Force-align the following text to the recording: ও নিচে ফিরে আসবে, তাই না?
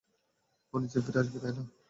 ও 0.73 0.79
নিচে 0.81 0.99
ফিরে 1.05 1.19
আসবে, 1.21 1.37
তাই 1.43 1.53
না? 1.57 1.63